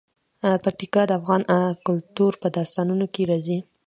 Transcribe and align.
پکتیکا 0.63 1.01
د 1.07 1.11
افغان 1.19 1.41
کلتور 1.85 2.31
په 2.41 2.47
داستانونو 2.57 3.05
کې 3.13 3.23
راځي. 3.31 3.59